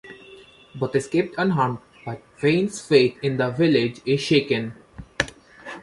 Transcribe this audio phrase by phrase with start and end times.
[0.73, 4.73] Both escape unharmed, but Vianne's faith in the village is shaken.